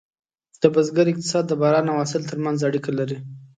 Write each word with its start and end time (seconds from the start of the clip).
د 0.61 0.63
بزګر 0.73 1.05
اقتصاد 1.11 1.43
د 1.47 1.53
باران 1.61 1.85
او 1.91 1.97
حاصل 2.01 2.21
ترمنځ 2.29 2.59
اړیکه 2.69 2.91
لري. 2.99 3.17